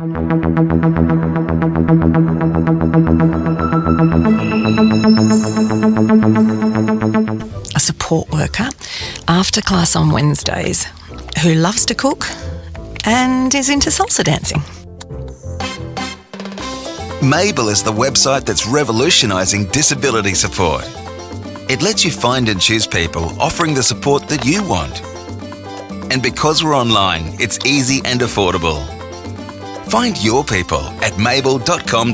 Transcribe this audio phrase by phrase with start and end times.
[0.00, 0.02] A
[7.78, 8.70] support worker
[9.28, 10.86] after class on Wednesdays
[11.42, 12.24] who loves to cook
[13.04, 14.62] and is into salsa dancing.
[17.20, 20.88] Mable is the website that's revolutionising disability support.
[21.68, 25.02] It lets you find and choose people offering the support that you want.
[26.10, 28.89] And because we're online, it's easy and affordable.
[29.90, 32.12] Find your people at mable.com.au.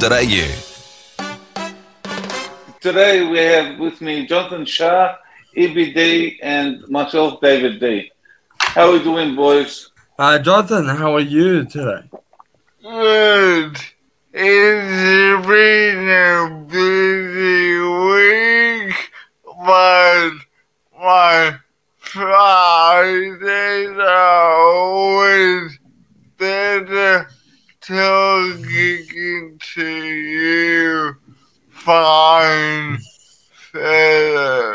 [2.80, 5.16] Today we have with me Jonathan Shah,
[5.54, 8.10] EBD, and myself, David D.
[8.58, 9.90] How are we doing, boys?
[10.18, 12.08] Uh, Jonathan, how are you today?
[12.82, 13.76] Good.
[14.32, 17.78] It's been a busy
[18.88, 19.10] week,
[19.44, 20.30] but
[20.98, 21.58] my
[21.98, 23.42] Fridays
[23.98, 25.78] are always
[26.38, 27.28] better
[27.86, 31.14] talking to you
[31.68, 32.98] fine
[33.72, 34.74] fellow.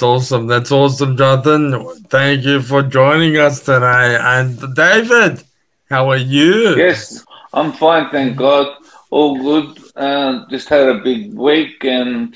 [0.00, 0.46] Nah, it's awesome.
[0.46, 1.84] That's awesome, Jonathan.
[2.08, 4.16] Thank you for joining us today.
[4.18, 5.42] And David,
[5.90, 6.76] how are you?
[6.76, 8.78] Yes, I'm fine, thank God.
[9.10, 9.78] All good.
[9.94, 12.34] Uh, just had a big week and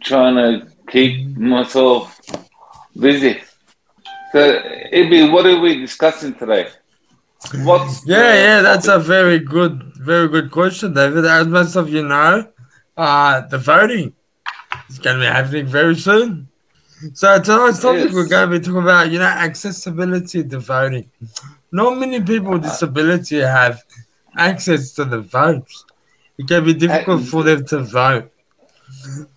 [0.00, 2.18] trying to keep myself
[2.98, 3.42] busy.
[4.32, 6.68] So, Ibi, what are we discussing today?
[7.62, 11.26] What's Yeah, yeah, that's a very good, very good question, David.
[11.26, 12.48] As most of you know,
[12.96, 14.14] uh, the voting
[14.88, 16.48] is going to be happening very soon.
[17.14, 21.10] So tonight's topic we're going to be talking about, you know, accessibility to voting.
[21.70, 23.82] Not many people with disability have
[24.36, 25.84] access to the votes.
[26.38, 28.32] It can be difficult for them to vote.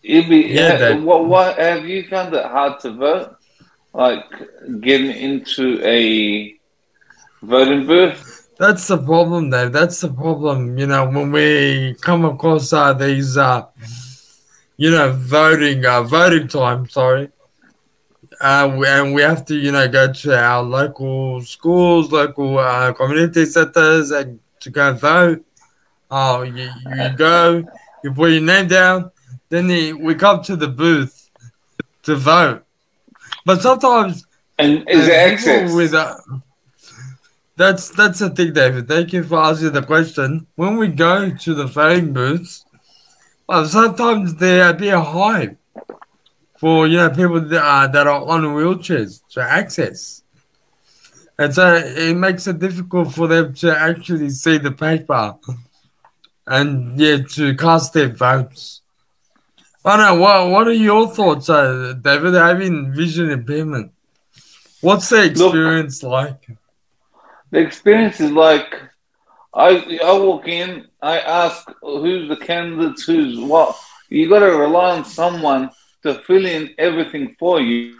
[0.03, 3.35] Ibi, Yeah, what, what have you found it hard to vote?
[3.93, 4.25] Like
[4.81, 6.55] getting into a
[7.41, 8.49] voting booth?
[8.57, 9.71] That's the problem, Dave.
[9.71, 10.77] That's the problem.
[10.77, 13.65] You know, when we come across uh, these, uh,
[14.77, 16.87] you know, voting, uh, voting time.
[16.89, 17.30] Sorry,
[18.42, 22.94] uh, we- and we have to, you know, go to our local schools, local uh,
[22.94, 25.44] community centers, and to go vote.
[26.11, 27.64] Oh, you, you go,
[28.04, 29.11] you put your name down,
[29.50, 31.30] then you, we come to the booth
[32.04, 32.64] to vote.
[33.45, 34.26] But sometimes
[34.58, 35.73] And is there access?
[35.73, 36.16] With, uh,
[37.56, 38.88] that's that's the thing, David.
[38.88, 40.48] Thank you for asking the question.
[40.56, 42.66] When we go to the voting booths,
[43.48, 45.58] well, sometimes there be a hype
[46.59, 50.23] for you know people that are, that are on wheelchairs to access,
[51.37, 55.36] and so it makes it difficult for them to actually see the paper
[56.45, 58.81] and yeah to cast their votes.
[59.86, 60.21] I don't know.
[60.21, 62.33] What What are your thoughts, uh, David?
[62.33, 63.93] Having vision impairment,
[64.81, 66.45] what's the experience like?
[67.52, 68.81] The experience is like
[69.53, 73.77] I I walk in, I ask who's the candidates, who's what.
[74.09, 75.70] You got to rely on someone
[76.04, 77.95] to fill in everything for you,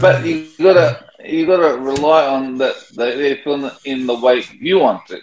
[0.00, 4.78] but you gotta you gotta rely on that that they fill in the way you
[4.80, 5.22] want it.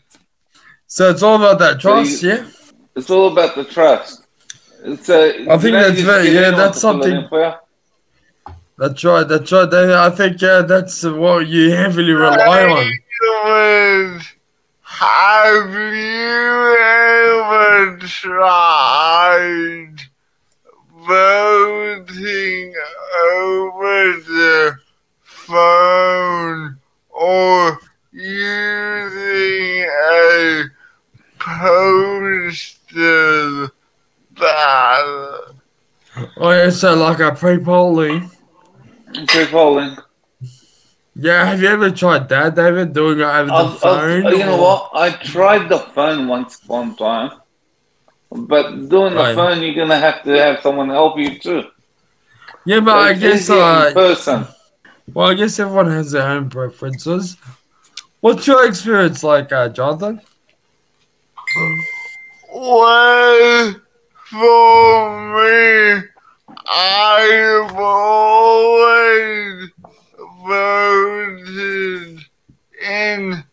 [0.87, 2.45] So it's all about that So trust, you- yeah.
[2.95, 4.23] It's all about the trust.
[4.83, 7.53] It's a, I think that's very- yeah, that's to fill it something- in for you.
[8.77, 9.27] That's right.
[9.27, 9.69] That's right.
[9.71, 9.95] David.
[9.95, 12.91] I think uh, that's what you heavily rely on.
[13.45, 14.21] Was,
[14.81, 19.95] have you ever tried
[21.07, 22.73] voting
[23.31, 24.77] over the
[25.23, 26.77] phone
[27.09, 27.79] or
[28.11, 30.65] using a
[32.35, 33.69] postal
[34.31, 35.55] ballot?
[36.37, 38.31] Oh, yeah, so like a pre-polling.
[39.27, 39.97] Pre-polling.
[41.17, 42.91] Yeah, have you ever tried that, David?
[42.93, 44.23] Doing it over the I've- I've- phone?
[44.31, 44.89] you know what?
[44.93, 47.31] I tried the phone once one time,
[48.35, 49.35] but doing the Right.
[49.35, 51.63] phone, you're gonna have to have someone help you too.
[52.65, 54.47] Yeah, but I guess easier in uh, person.
[55.13, 57.37] well, I guess everyone has their own preferences.
[58.21, 60.21] What's your experience like, uh, Jonathan?
[62.53, 63.75] Well,
[64.29, 66.01] for me,
[66.67, 69.69] I've always
[70.43, 72.19] voted
[72.83, 73.43] in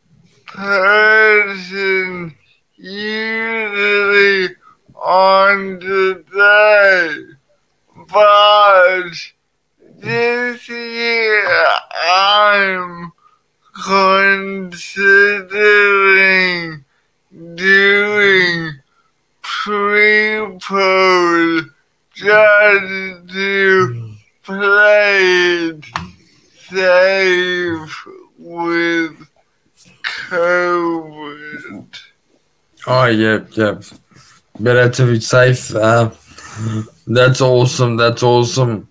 [0.46, 2.34] person,
[2.76, 4.54] usually
[5.02, 7.24] on the day.
[8.08, 9.10] But
[9.98, 11.66] this year,
[12.06, 13.12] I'm
[13.84, 14.84] considering
[17.54, 18.74] doing
[19.42, 20.60] pre-poll
[22.14, 24.14] just to
[24.44, 25.18] play
[25.68, 25.84] it
[26.68, 28.06] safe
[28.38, 29.16] with
[30.32, 32.02] movement.
[32.86, 33.84] Oh, yep, yep.
[34.58, 35.74] Better to be safe.
[35.74, 36.10] Uh,
[37.06, 37.96] that's awesome.
[37.96, 38.88] That's awesome.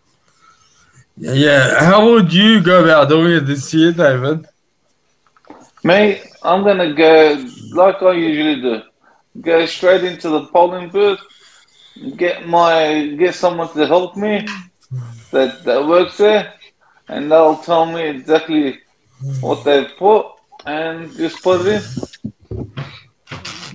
[1.18, 4.48] Yeah, how would you go about doing it this year, David?
[5.84, 8.82] Me, I'm gonna go like I usually do.
[9.40, 11.20] Go straight into the polling booth,
[12.18, 14.48] get my get someone to help me
[15.32, 16.54] that, that works there,
[17.08, 18.80] and they'll tell me exactly
[19.40, 20.26] what they've put
[20.66, 22.70] and just put it in.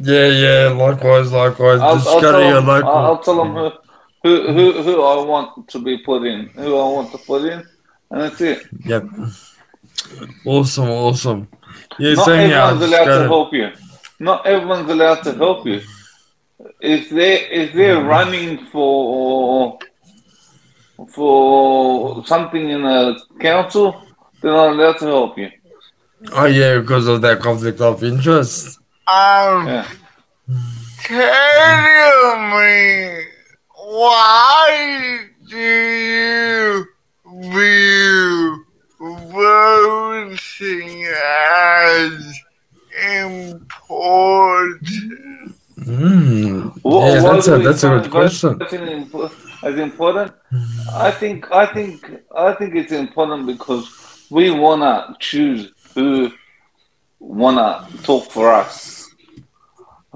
[0.01, 1.81] Yeah, yeah, likewise, likewise.
[1.81, 2.91] I'll, Just I'll, go tell to your them, local.
[2.91, 3.71] I'll, tell them who,
[4.23, 7.65] who, who, who I want to be put in, who I want to put in,
[8.11, 8.67] and that's it.
[8.85, 9.05] Yep.
[10.45, 11.49] Awesome, awesome.
[11.99, 13.73] Yeah, Not everyone's allowed to to- help you.
[14.19, 15.83] Not everyone's allowed to help you.
[16.81, 18.09] If they if they're mm.
[18.09, 19.79] running for
[21.09, 24.03] for something in a council,
[24.41, 25.51] they're not allowed to help you.
[26.33, 28.81] Oh, yeah, because of that conflict of interest.
[29.08, 29.87] Um, Yeah.
[31.05, 33.25] tell me,
[33.75, 36.85] why do you
[37.50, 38.64] view
[38.99, 42.41] voting as
[43.87, 44.82] important?
[45.79, 46.73] Mm.
[46.82, 48.59] Wha- Yeah, why that's a that's a good question.
[48.59, 49.11] voting
[49.62, 50.32] As important,
[50.93, 53.85] I think I think I think it's important because
[54.31, 56.31] we wanna choose who
[57.20, 58.96] wanna talk for us.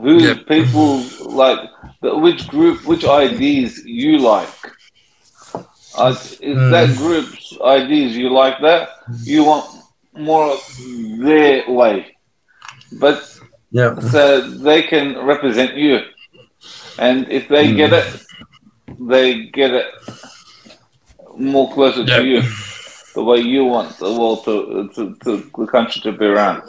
[0.03, 0.47] Who Yep.
[0.47, 1.61] people like?
[2.03, 2.85] Which group?
[2.85, 4.49] Which ideas you like?
[5.95, 6.71] Uh, if Mm.
[6.71, 8.89] that group's ideas you like that,
[9.25, 9.67] you want
[10.15, 10.61] more of
[11.27, 12.17] their way.
[12.93, 13.23] But
[13.71, 13.99] Yeah.
[14.01, 16.01] so they can represent you.
[16.99, 17.77] And if they Mm.
[17.77, 18.21] get it,
[18.99, 19.87] they get it
[21.37, 22.21] more closer Yep.
[22.21, 22.43] to you,
[23.15, 26.63] the way you want the world to, to, to the country to be run.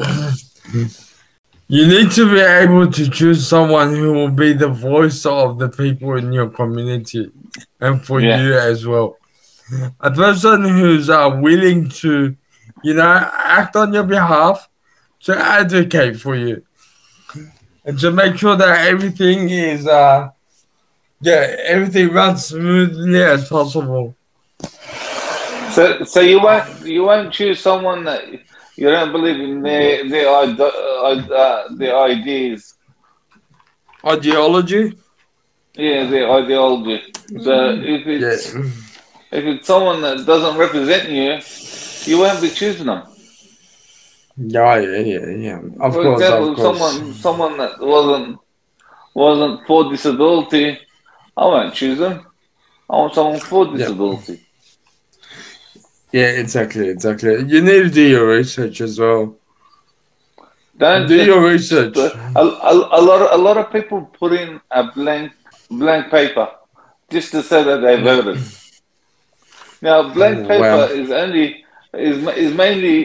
[1.73, 5.69] You need to be able to choose someone who will be the voice of the
[5.69, 7.31] people in your community
[7.79, 8.41] and for Yeah.
[8.44, 9.15] you as well.
[10.01, 12.35] A person who's uh, willing to,
[12.83, 13.09] you know,
[13.57, 14.68] act on your behalf,
[15.21, 16.62] to advocate for you,
[17.85, 20.27] and to make sure that everything is, uh,
[21.21, 24.13] yeah, everything runs smoothly as possible.
[25.71, 28.25] So, so you won't you won't choose someone that
[28.77, 32.75] you don't believe in the their ide- uh, uh, their ideas,
[34.06, 34.94] Ideology?
[35.75, 37.01] yeah, the ideology.
[37.39, 38.63] So if it's Yeah.
[39.31, 41.39] if it's someone that doesn't represent you,
[42.06, 43.03] you won't be choosing them.
[44.38, 45.59] Yeah, yeah, yeah, yeah.
[45.79, 46.79] Of For course, example, of course.
[46.79, 48.39] someone someone that wasn't
[49.13, 50.77] wasn't for disability,
[51.38, 52.21] I won't choose them.
[52.89, 54.33] I want someone for disability.
[54.33, 54.50] Yeah,
[56.13, 57.31] exactly, exactly.
[57.48, 59.36] You need to do your research as well.
[60.78, 61.96] Don't Do your research.
[61.98, 62.44] a, a,
[63.00, 65.31] a lot of, a lot of people put in a blank
[65.69, 66.50] blank paper
[67.10, 68.42] just to say that they voted.
[69.81, 70.84] Now, blank Oh, paper wow.
[70.86, 72.96] is only is is mainly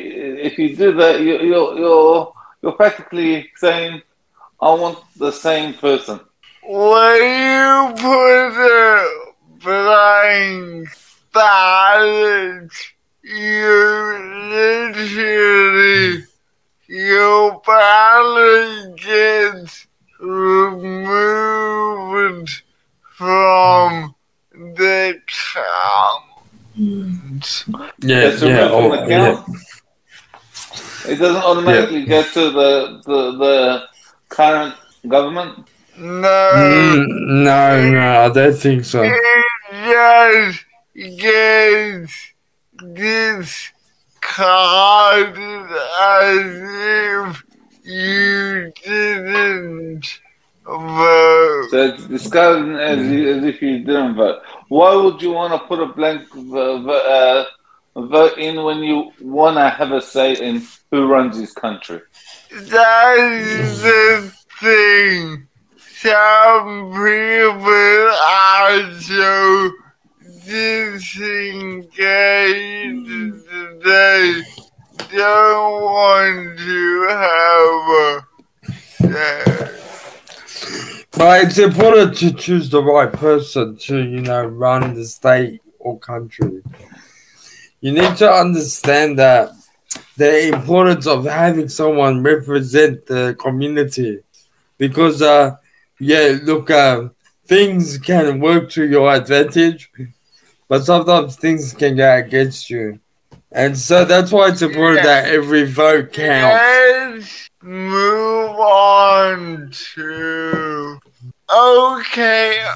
[0.49, 2.33] if you do that, you, you're you're
[2.63, 4.01] you're practically saying,
[4.61, 6.21] "I want the same person."
[6.63, 9.09] When you put a
[9.63, 10.89] blank
[11.33, 12.71] ballot,
[13.27, 14.15] you
[14.95, 16.25] literally,
[16.87, 19.89] your ballot gets
[20.21, 21.33] removed
[23.17, 24.15] from
[24.53, 26.23] the count.
[27.99, 29.09] Yeah, That's a yeah, real oh, account.
[29.09, 29.45] yeah.
[31.09, 33.89] It doesn't automatically go to the, the the
[34.29, 34.75] current
[35.09, 35.69] government.
[35.99, 36.53] No.
[36.55, 37.07] Mm,
[37.45, 39.03] no, no, I don't think so.
[39.03, 39.15] It
[39.73, 40.65] just
[41.19, 42.36] gets
[42.95, 43.71] discarded
[46.01, 46.39] as
[47.33, 47.45] if
[47.85, 50.21] you didn't
[50.65, 51.69] vote.
[51.71, 54.43] So it's discarded as, as if you didn't vote.
[54.69, 57.45] Why would you want to put a blank uh,
[57.95, 62.01] vote in when you want to have a say in who runs this country?
[62.51, 65.47] That's the thing.
[65.79, 69.71] Some people are so
[70.47, 71.91] disengaged
[73.85, 74.43] they
[75.11, 79.71] don't want to have a.
[81.19, 85.99] But it's important to choose the right person to, you know, run the state or
[85.99, 86.63] country.
[87.81, 89.51] You need to understand that
[90.17, 94.23] the importance of having someone represent the community,
[94.79, 95.57] because, uh,
[95.99, 97.09] yeah, look, uh,
[97.47, 99.91] things can work to your advantage,
[100.69, 103.01] but sometimes things can go against you,
[103.53, 106.63] and so that's why it's important that every vote counts.
[106.63, 110.99] Yes, move on to
[111.55, 112.67] okay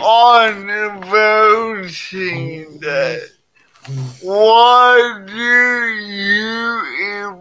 [0.00, 3.20] on voting day.
[4.22, 6.52] What do you,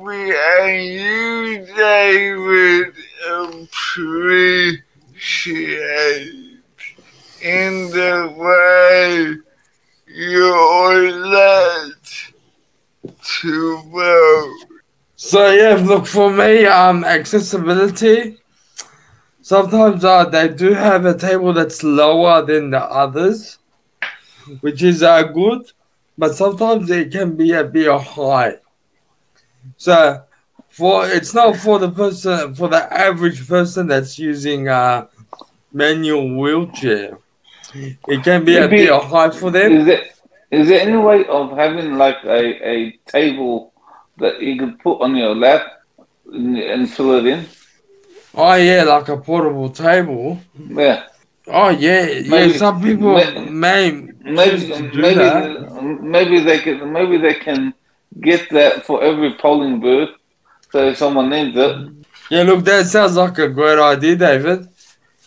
[0.01, 2.95] Ivy, and you, David,
[3.29, 4.81] appreciate
[7.43, 9.37] in the way
[10.13, 11.93] you're led
[13.41, 14.65] to vote?
[15.15, 18.37] So yeah, look for me, um, accessibility.
[19.41, 23.57] Sometimes uh, they do have a table that's lower than the others,
[24.61, 25.71] which is uh, good,
[26.17, 28.57] but sometimes it can be a bit high.
[29.77, 30.23] So
[30.69, 35.09] for it's not for the person for the average person that's using a
[35.73, 37.17] manual wheelchair.
[37.73, 39.71] It can be a Maybe- bit high for them.
[39.79, 40.03] Is there
[40.51, 42.41] is there any way of having like a,
[42.73, 43.73] a table
[44.17, 45.61] that you can put on your lap
[46.31, 47.45] and, and fill it in?
[48.35, 50.39] Oh yeah, like a portable table.
[50.55, 51.03] Yeah.
[51.47, 52.57] Oh yeah, yeah.
[52.57, 53.91] Some people may- may
[54.23, 56.01] Maybe choose to do maybe that.
[56.01, 57.73] maybe they can maybe they can
[58.19, 60.09] get that for every polling booth.
[60.71, 61.75] So if someone needs it,
[62.29, 64.69] Yeah, look, that sounds like a great idea, David.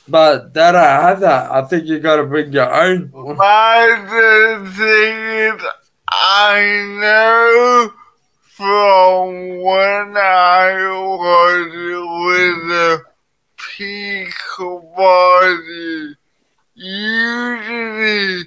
[0.06, 1.50] But that I have that.
[1.50, 3.10] I think you got to bring your own.
[3.14, 5.62] My thing is,
[6.08, 6.60] I
[7.00, 7.92] know
[8.56, 10.74] from when I
[11.18, 11.66] was
[12.26, 13.02] with the
[13.56, 14.34] peak
[14.96, 16.16] body,
[16.74, 18.44] usually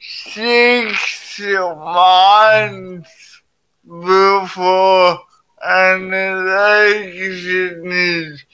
[0.00, 3.42] six months
[3.84, 5.18] before
[5.62, 8.44] an election is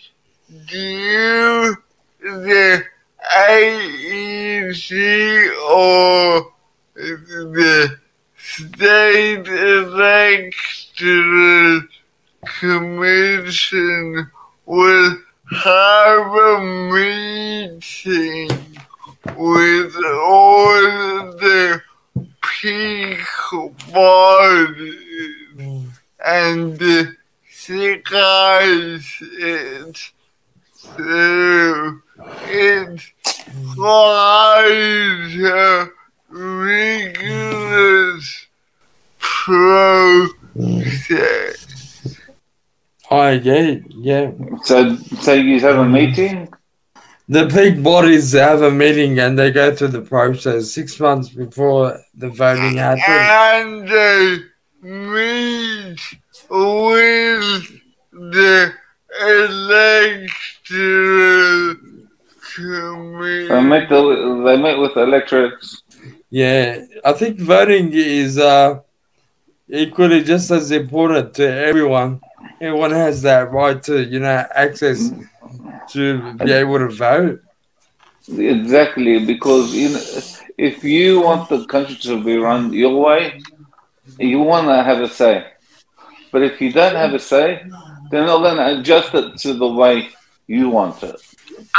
[0.66, 1.76] due,
[2.26, 2.84] the
[3.32, 4.90] AEC
[5.70, 6.52] or
[6.94, 7.98] the
[8.36, 10.72] State Electoral
[12.60, 14.30] Commission
[14.64, 15.16] will
[15.50, 16.60] have a
[16.92, 18.50] meeting
[19.36, 21.80] with all the
[22.60, 23.18] peak
[23.92, 24.96] bodies
[26.24, 26.78] and
[27.58, 28.22] disguise
[29.20, 30.12] it
[30.74, 33.12] through its
[33.74, 35.88] quite a
[36.28, 37.66] rigorous
[39.18, 40.36] process.
[43.08, 44.30] Oh, yeah, yeah.
[44.64, 46.48] so so you have a meeting.
[47.28, 51.98] The peak bodies have a meeting and they go through the process six months before
[52.14, 53.02] the voting happens.
[53.08, 54.38] and they
[54.82, 56.00] meet
[56.48, 57.80] with
[58.12, 58.72] the
[59.20, 60.34] electoral
[60.68, 61.85] committee.
[62.58, 65.82] They met the, they met with the electorates.
[66.30, 68.80] Yeah, I think voting is uh,
[69.68, 72.20] equally just as important to everyone.
[72.60, 75.12] Everyone has that right to, you know, access
[75.90, 77.42] to be able to vote.
[78.28, 80.02] Exactly, because you know,
[80.58, 83.40] if you want the country to be run your way,
[84.18, 85.46] you want to have a say.
[86.32, 87.64] But if you don't have a say,
[88.10, 90.08] they're not going to adjust it to the way
[90.46, 91.16] you want it.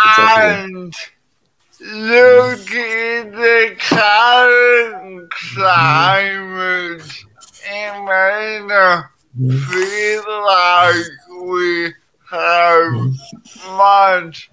[0.05, 0.93] And
[1.79, 7.01] look at the current climate.
[7.69, 8.61] It may
[9.69, 11.05] feel like
[11.43, 11.93] we
[12.29, 12.93] have
[13.77, 14.49] much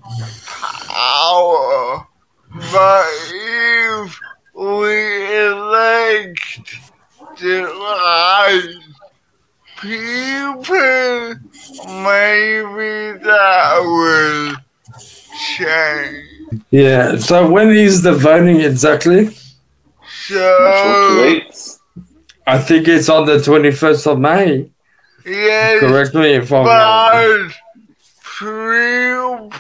[0.89, 2.07] power,
[2.73, 4.21] but if
[4.55, 6.75] we elect
[7.41, 8.79] the right
[9.81, 11.35] people,
[12.03, 14.57] maybe that will
[15.57, 16.63] change.
[16.71, 19.25] Yeah, so when is the voting exactly?
[19.25, 19.57] That's
[20.29, 21.81] So, what it is.
[22.47, 24.71] I think it's on the 21st of May.
[25.25, 27.49] yes, Correct me if I'm wrong.
[27.49, 27.53] but
[28.23, 29.51] pre-poll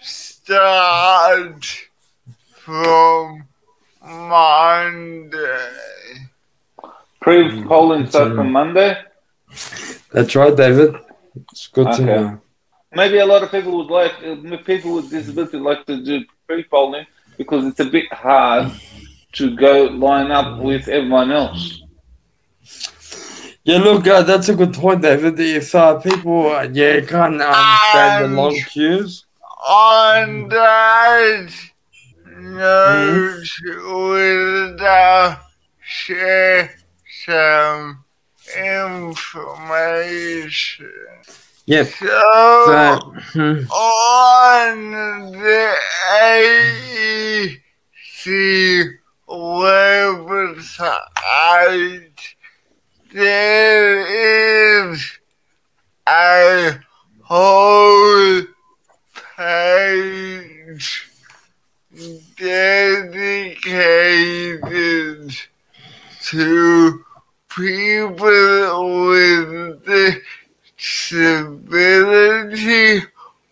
[0.00, 1.64] start
[2.54, 3.44] from
[4.02, 5.68] Monday.
[7.20, 8.50] Pre-polling mm, starts on mm.
[8.50, 8.98] Monday.
[10.12, 10.94] That's right, David.
[11.50, 12.40] It's good to know.
[12.94, 17.06] Maybe a lot of people would like, uh, people with disability like to do pre-polling
[17.36, 18.72] because it's a bit hard
[19.32, 21.82] to go line up with everyone else.
[23.64, 25.40] Yeah, look, uh, that's a good point, David.
[25.40, 29.24] If uh, people, uh, yeah, can't understand the long queues,
[29.66, 31.50] On that
[32.36, 35.40] note, we'll now
[35.82, 36.74] share
[37.24, 38.04] some
[38.54, 39.72] information.
[41.66, 41.86] Yep.
[41.86, 42.06] So,
[42.66, 42.98] So,
[43.32, 45.74] hmm, on the
[48.16, 48.24] AEC
[49.28, 51.00] website,
[53.12, 55.18] there is
[56.08, 56.78] a
[57.22, 58.42] whole
[59.36, 61.10] page
[62.36, 63.70] dedicated
[66.22, 67.04] to
[67.48, 69.84] people with
[70.84, 73.02] disability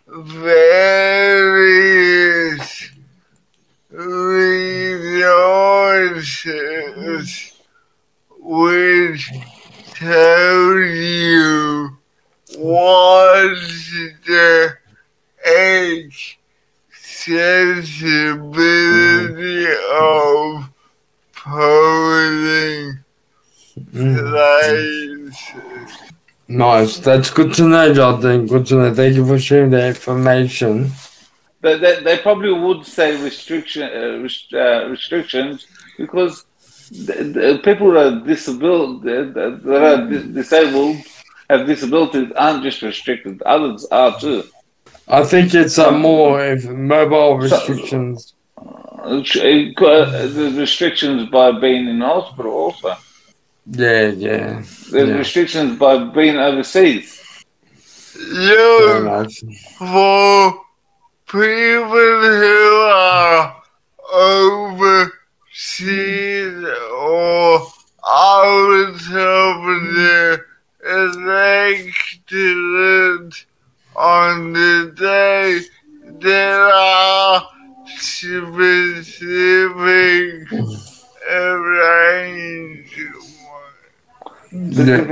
[0.05, 1.79] various
[3.89, 4.83] resources
[8.37, 9.31] which
[9.95, 11.97] tell you
[12.57, 13.55] what
[14.25, 14.77] the
[15.45, 16.45] accessibility
[19.65, 20.57] mm-hmm.
[20.57, 20.69] of
[21.43, 22.99] polling
[23.91, 25.37] places.
[26.47, 26.97] nice.
[26.97, 28.47] That's good to know, Jonathan.
[28.47, 28.93] Good to know.
[28.93, 30.91] Thank you for sharing the information.
[31.61, 35.67] They, they, they probably would say restriction uh, rest, uh, restrictions
[35.97, 36.45] because
[36.89, 40.97] the, the people that are disabled that that are dis- disabled
[41.49, 44.43] have disabilities aren't just restricted; others are too.
[45.07, 48.33] I think it's uh, more if mobile restrictions.
[48.33, 48.38] Uh,
[49.05, 52.95] There's restrictions by being in hospital also.
[53.71, 54.63] Yeah, yeah.
[54.91, 55.17] There's Yeah.
[55.17, 57.07] restrictions by being overseas.
[58.15, 59.39] Very You
[59.77, 60.61] for
[61.27, 63.55] people who are
[64.11, 65.17] overseas
[66.93, 67.18] or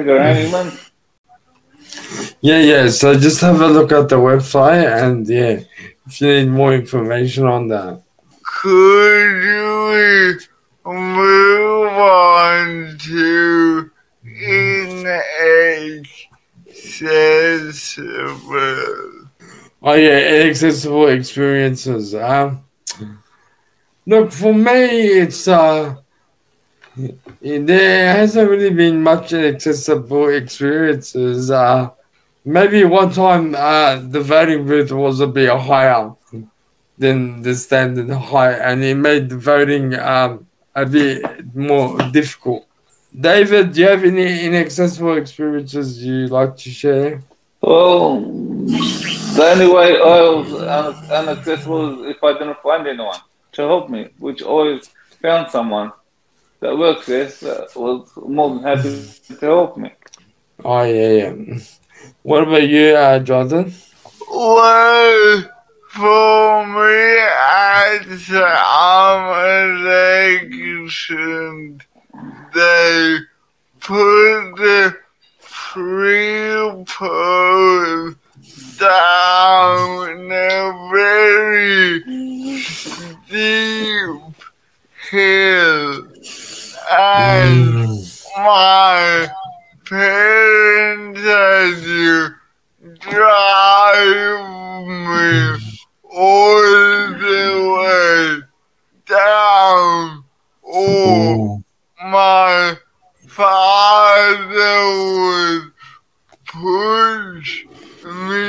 [0.10, 0.84] Arrangements.
[2.42, 2.90] Yeah, yeah.
[2.90, 5.62] So just have a look at the website and yeah,
[6.06, 8.04] if you need more information on that.
[8.62, 10.38] Could
[10.86, 13.92] we move on to
[14.24, 15.28] inaccessible?
[19.82, 22.16] Oh yeah, inaccessible experiences.
[22.16, 22.64] Um,
[24.06, 25.96] look for me, it's uh,
[27.48, 31.52] there hasn't really been much inaccessible experiences.
[31.52, 31.90] Uh,
[32.44, 36.14] maybe one time uh, the voting booth was a bit higher
[36.98, 41.22] than the standard height, and it made the voting um a bit
[41.56, 42.66] more difficult.
[43.20, 47.24] David, do you have any inaccessible experiences you'd like to share?
[47.62, 53.20] Well, the only way I was un- unaccessible is if I didn't find anyone
[53.54, 54.90] to help me, which always
[55.22, 55.92] found someone
[56.60, 59.92] that works there that was more than happy to help me.
[60.64, 61.60] Oh yeah, yeah.
[62.24, 63.74] What about you, uh, Jonathan?
[64.30, 65.44] Well,
[65.90, 67.18] for me,
[67.50, 69.82] as I'm
[70.88, 71.82] election,
[72.54, 73.20] they
[73.80, 74.98] put the
[75.42, 76.86] pre-poll
[78.80, 82.02] down a very
[82.62, 84.36] steep
[85.10, 86.07] hill.
[86.90, 88.00] And
[88.38, 89.28] my
[89.86, 92.34] parents had to
[93.00, 94.48] drive
[94.88, 95.58] me
[96.04, 98.42] all the way
[99.06, 100.24] down.
[100.66, 101.62] Oh,
[102.04, 102.78] my
[103.28, 104.80] father
[105.12, 105.72] would
[106.46, 107.66] push
[108.06, 108.46] me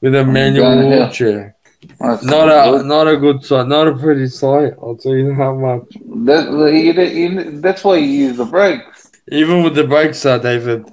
[0.00, 0.90] with a manual Down a hill.
[1.04, 1.54] wheelchair.
[2.00, 2.86] That's Not a good.
[2.86, 4.72] not a good sight, not a pretty sight.
[4.82, 5.84] I'll tell you how much.
[6.26, 9.10] That, you, you, that's why you use the brakes.
[9.30, 10.84] Even with the brakes, uh, David.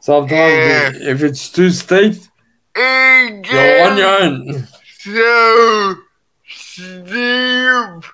[0.00, 0.90] Sometimes Yeah.
[1.12, 2.14] if it's too steep,
[2.74, 4.68] It you're on gets your own.
[4.98, 5.94] so
[6.48, 8.04] steep,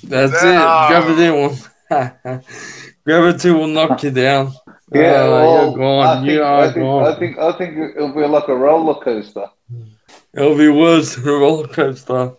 [0.04, 0.50] That's No.
[0.50, 0.88] it.
[0.89, 1.56] Gravity will
[3.06, 4.52] gravity will knock you down.
[4.93, 6.08] Yeah, Oh, well, you're gone.
[6.08, 7.06] I think, you I are think, gone.
[7.06, 9.47] I think, I think it'll be like a roller coaster.
[10.34, 12.34] It'll be worse than a roller coaster.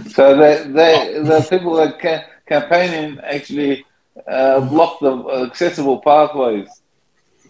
[0.10, 3.86] So they, they, the people that ca- campaigning actually
[4.28, 6.68] uh, block the accessible pathways.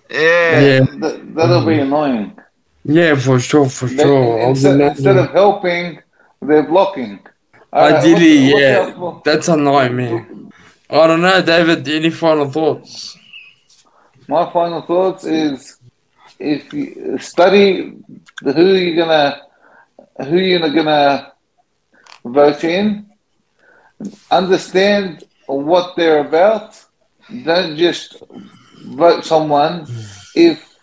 [0.09, 0.59] Yeah.
[0.59, 2.37] yeah, Th- that'll be annoying.
[2.83, 4.39] yeah, for sure, for They- sure.
[4.39, 5.99] instead, instead of helping,
[6.41, 7.19] they're blocking.
[7.71, 10.21] Uh, Ideally, look- look yeah, out that's annoying me.
[10.89, 11.87] I don't know, David.
[11.87, 13.17] Any final thoughts?
[14.27, 15.77] My final thoughts is
[16.39, 17.93] if you study
[18.41, 19.41] who you're gonna
[20.27, 21.33] who you're gonna
[22.23, 23.07] vote in,
[24.31, 26.79] understand what they're about.
[27.43, 28.21] Don't just
[28.85, 29.87] vote someone
[30.35, 30.77] if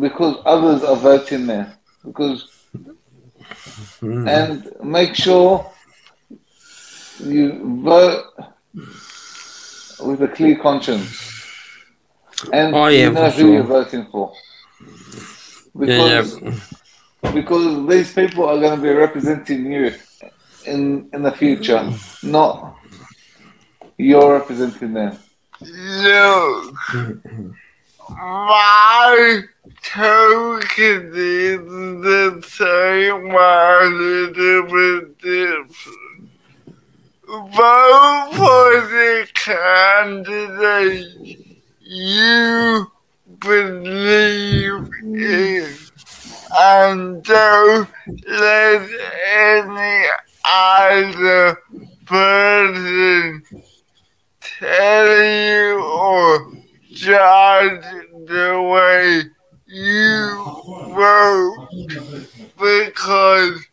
[0.00, 1.76] because others are voting there.
[2.04, 2.50] Because
[4.00, 5.70] and make sure
[7.20, 8.24] you vote
[10.00, 11.33] with a clear conscience.
[12.52, 13.52] And Oh, yeah, you know who sure.
[13.52, 14.32] you're voting for.
[15.80, 15.86] Yeah,
[16.22, 16.54] Because yeah.
[17.32, 19.92] because these people are going to be representing you
[20.66, 21.90] in in the future,
[22.22, 22.76] not
[23.98, 25.16] you're representing them.
[25.60, 26.74] Look,
[28.10, 29.42] my
[29.82, 31.58] token is
[32.02, 36.30] the same, a little bit different.
[37.26, 41.06] Vote for the candidate
[41.84, 42.90] you
[43.40, 45.74] believe in,
[46.58, 47.88] and don't
[48.26, 48.88] let
[49.28, 50.06] any
[50.50, 51.58] other
[52.06, 53.42] person
[54.40, 56.52] tell you or
[56.92, 57.82] judge
[58.26, 59.22] the way
[59.66, 60.44] you
[60.94, 61.68] vote
[62.58, 63.63] because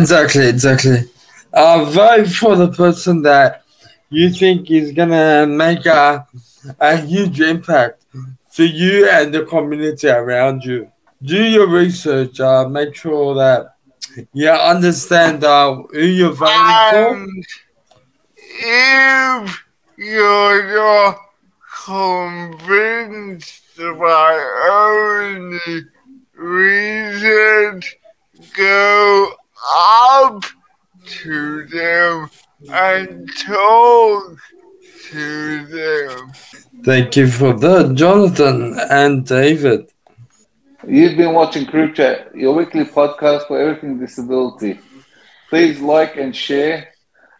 [0.00, 0.98] Exactly, exactly.
[1.52, 3.64] Uh, vote for the person that
[4.08, 6.26] you think is gonna make a,
[6.78, 8.04] a huge impact
[8.50, 10.90] for you and the community around you.
[11.22, 12.40] Do your research.
[12.40, 13.76] Uh, make sure that
[14.32, 16.54] you understand uh, who you're voting
[16.90, 17.14] for.
[17.14, 17.44] And
[18.58, 19.64] if
[19.96, 21.18] you're not
[21.84, 24.32] convinced by
[24.70, 25.82] only
[26.34, 27.96] research,
[28.56, 29.32] go
[29.66, 30.44] up
[31.06, 32.30] to them
[32.72, 34.38] and talk
[35.10, 36.32] to them.
[36.90, 39.92] Thank you for that, Jonathan and David.
[40.88, 44.80] You've been watching Group Chat, your weekly podcast for everything disability.
[45.50, 46.88] Please like and share,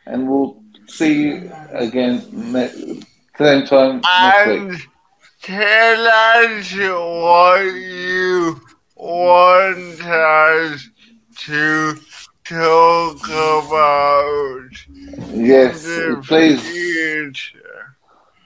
[0.06, 3.02] and we'll see you again ne-
[3.36, 4.60] same time next week.
[4.60, 4.82] and
[5.42, 8.60] tell us what you
[8.94, 10.88] want us
[11.38, 11.98] to
[12.44, 14.70] talk about
[15.34, 17.59] Yes, in the please, future.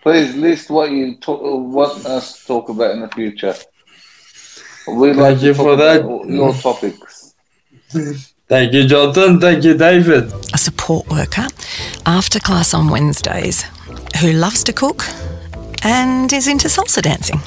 [0.04, 3.54] Please list what you talk, want us to talk about in the future.
[4.86, 6.00] We like Thank to you talk for that.
[6.02, 7.34] about your topics.
[8.46, 9.40] Thank you, Jonathan.
[9.40, 10.30] Thank you, David.
[10.52, 11.46] a support worker
[12.04, 13.64] after class on Wednesdays
[14.20, 15.06] who loves to cook
[15.82, 17.40] and is into salsa dancing.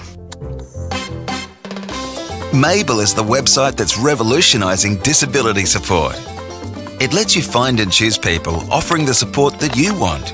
[2.60, 6.16] Mable is the website that's revolutionising disability support.
[7.00, 10.34] It lets you find and choose people offering the support that you want.